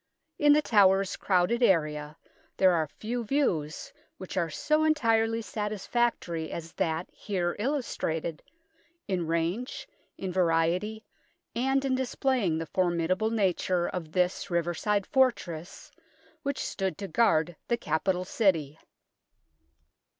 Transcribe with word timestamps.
In 0.39 0.53
The 0.53 0.63
Towers 0.63 1.15
crowded 1.15 1.61
area 1.61 2.17
there 2.57 2.71
are 2.73 2.87
few 2.87 3.23
views 3.23 3.93
which 4.17 4.35
are 4.35 4.49
so 4.49 4.83
entirely 4.83 5.43
satisfactory 5.43 6.51
as 6.51 6.71
that 6.73 7.07
here 7.11 7.55
illustrated, 7.59 8.41
in 9.07 9.27
range, 9.27 9.87
in 10.17 10.31
variety, 10.33 11.05
and 11.55 11.85
in 11.85 11.93
displaying 11.93 12.57
the 12.57 12.65
formidable 12.65 13.29
nature 13.29 13.87
of 13.89 14.11
this 14.11 14.49
riverside 14.49 15.05
fortress, 15.05 15.91
which 16.41 16.57
stood 16.65 16.97
to 16.97 17.07
guard 17.07 17.55
the 17.67 17.77
capital 17.77 18.25
City. 18.25 18.79